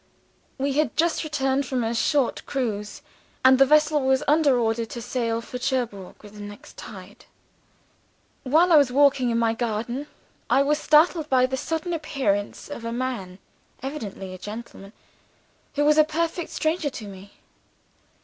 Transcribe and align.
We 0.57 0.73
had 0.73 0.97
just 0.97 1.23
returned 1.23 1.67
from 1.67 1.83
a 1.83 1.93
short 1.93 2.43
cruise, 2.47 3.03
and 3.45 3.59
the 3.59 3.67
vessel 3.67 4.01
was 4.01 4.23
under 4.27 4.57
orders 4.57 4.87
to 4.87 4.99
sail 5.03 5.41
for 5.41 5.59
Cherbourg 5.59 6.15
with 6.23 6.33
the 6.33 6.39
next 6.41 6.75
tide. 6.75 7.25
"'While 8.41 8.73
I 8.73 8.77
was 8.77 8.91
walking 8.91 9.29
in 9.29 9.37
my 9.37 9.53
garden, 9.53 10.07
I 10.49 10.63
was 10.63 10.79
startled 10.79 11.29
by 11.29 11.45
the 11.45 11.55
sudden 11.55 11.93
appearance 11.93 12.67
Of 12.67 12.83
a 12.83 12.91
man 12.91 13.37
(evidently 13.83 14.33
a 14.33 14.39
gentleman) 14.39 14.93
who 15.75 15.85
was 15.85 15.99
a 15.99 16.03
perfect 16.03 16.49
stranger 16.49 16.89
to 16.89 17.07
me. 17.07 17.33